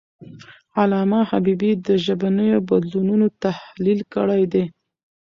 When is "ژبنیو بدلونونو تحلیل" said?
2.05-3.99